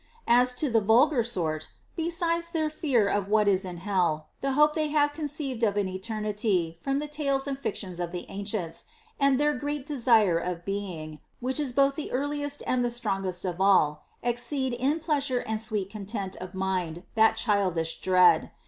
[0.25, 0.25] 26.
[0.25, 4.73] As to the vulgar sort, besides their fear of what is in hell, the hope
[4.73, 8.85] they have conceived of an eternity from the tales and fictions of the ancients,
[9.19, 13.61] and their great desire of being, which is both the earliest and the strongest of
[13.61, 18.49] all, exceed in pleasure and sweet content of mind that childish dread.